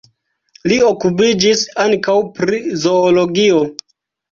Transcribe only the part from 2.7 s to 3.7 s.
zoologio.